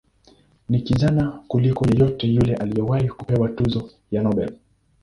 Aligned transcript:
Ni 0.69 0.79
kijana 0.81 1.41
kuliko 1.47 1.85
yeyote 1.85 2.27
yule 2.27 2.55
aliyewahi 2.55 3.09
kupewa 3.09 3.49
tuzo 3.49 3.89
ya 4.11 4.21
Nobel. 4.21 4.53